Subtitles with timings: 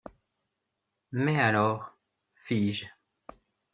[1.11, 1.95] Mais alors....,
[2.41, 2.87] fis-je.